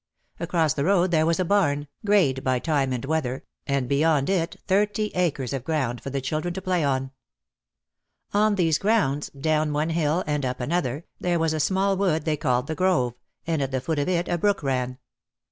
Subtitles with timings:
[0.39, 4.55] Across the road there was a barn, greyed by time and weather, and beyond it
[4.65, 7.11] thirty acres of ground for the children to play on.
[8.33, 12.35] On these grounds, down one hill and up another, there was a small wood they
[12.35, 13.13] called the Grove
[13.45, 14.97] and at the foot of it a brook ran.